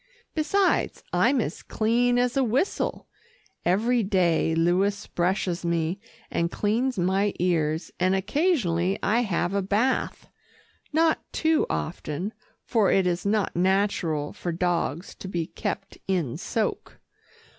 [0.33, 3.07] Besides, I'm as clean as a whistle.
[3.63, 5.99] Every day Louis brushes me,
[6.31, 10.27] and cleans my ears, and occasionally I have a bath.
[10.91, 12.33] Not too often,
[12.65, 16.99] for it is not natural for dogs to be kept in soak.